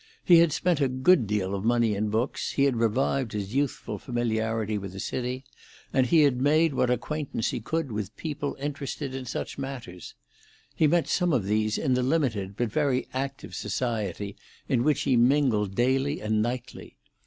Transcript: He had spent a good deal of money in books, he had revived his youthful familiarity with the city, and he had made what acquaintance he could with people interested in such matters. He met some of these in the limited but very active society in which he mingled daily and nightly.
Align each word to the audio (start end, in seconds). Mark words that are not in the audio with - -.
He 0.23 0.39
had 0.39 0.51
spent 0.51 0.81
a 0.81 0.87
good 0.87 1.27
deal 1.27 1.53
of 1.53 1.63
money 1.63 1.93
in 1.93 2.09
books, 2.09 2.53
he 2.53 2.63
had 2.63 2.75
revived 2.75 3.33
his 3.33 3.53
youthful 3.53 3.99
familiarity 3.99 4.75
with 4.79 4.93
the 4.93 4.99
city, 4.99 5.43
and 5.93 6.07
he 6.07 6.23
had 6.23 6.41
made 6.41 6.73
what 6.73 6.89
acquaintance 6.89 7.51
he 7.51 7.59
could 7.59 7.91
with 7.91 8.17
people 8.17 8.57
interested 8.59 9.13
in 9.13 9.25
such 9.25 9.59
matters. 9.59 10.15
He 10.75 10.87
met 10.87 11.07
some 11.07 11.31
of 11.31 11.45
these 11.45 11.77
in 11.77 11.93
the 11.93 12.01
limited 12.01 12.57
but 12.57 12.71
very 12.71 13.07
active 13.13 13.53
society 13.53 14.35
in 14.67 14.83
which 14.83 15.01
he 15.03 15.15
mingled 15.15 15.75
daily 15.75 16.19
and 16.19 16.41
nightly. 16.41 16.97